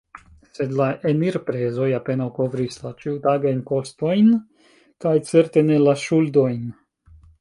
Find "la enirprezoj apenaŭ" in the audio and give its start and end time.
0.77-2.27